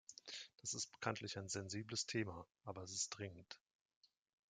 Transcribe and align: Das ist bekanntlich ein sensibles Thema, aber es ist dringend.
Das 0.61 0.73
ist 0.73 0.91
bekanntlich 0.91 1.37
ein 1.37 1.47
sensibles 1.47 2.07
Thema, 2.07 2.47
aber 2.63 2.81
es 2.81 2.91
ist 2.91 3.09
dringend. 3.11 3.59